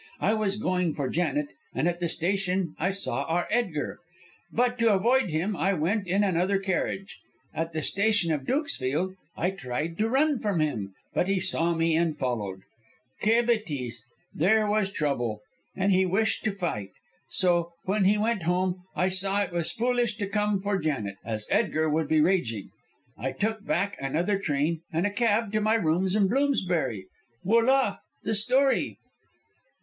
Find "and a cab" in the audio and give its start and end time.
24.91-25.51